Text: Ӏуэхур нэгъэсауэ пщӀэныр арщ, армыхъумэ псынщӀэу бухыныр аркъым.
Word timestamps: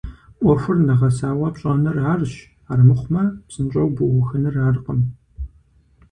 Ӏуэхур 0.41 0.77
нэгъэсауэ 0.87 1.47
пщӀэныр 1.53 1.97
арщ, 2.13 2.33
армыхъумэ 2.71 3.23
псынщӀэу 3.47 3.87
бухыныр 3.95 4.55
аркъым. 4.67 4.99